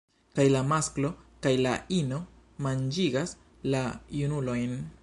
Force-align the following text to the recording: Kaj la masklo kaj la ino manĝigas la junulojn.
Kaj 0.37 0.43
la 0.53 0.61
masklo 0.69 1.11
kaj 1.47 1.51
la 1.65 1.75
ino 1.99 2.19
manĝigas 2.69 3.37
la 3.77 3.85
junulojn. 4.23 4.79